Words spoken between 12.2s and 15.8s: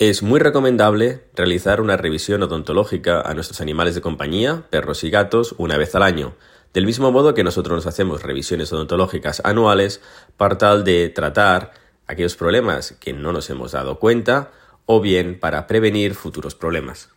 problemas que no nos hemos dado cuenta o bien para